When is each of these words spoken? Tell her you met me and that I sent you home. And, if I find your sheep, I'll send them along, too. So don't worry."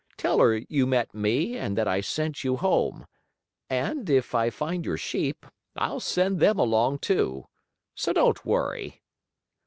Tell 0.17 0.39
her 0.39 0.57
you 0.67 0.87
met 0.87 1.13
me 1.13 1.55
and 1.55 1.77
that 1.77 1.87
I 1.87 2.01
sent 2.01 2.43
you 2.43 2.57
home. 2.57 3.05
And, 3.69 4.09
if 4.09 4.33
I 4.33 4.49
find 4.49 4.83
your 4.83 4.97
sheep, 4.97 5.45
I'll 5.75 5.99
send 5.99 6.39
them 6.39 6.57
along, 6.57 6.97
too. 6.97 7.45
So 7.93 8.11
don't 8.11 8.43
worry." 8.43 9.03